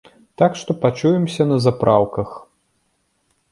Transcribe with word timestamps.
Так 0.41 0.55
што 0.61 0.75
пачуемся 0.85 1.47
на 1.51 1.57
запраўках! 1.67 2.29